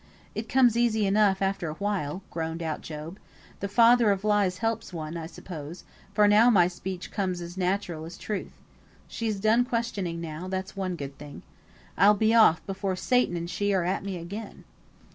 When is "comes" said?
0.49-0.75, 7.11-7.39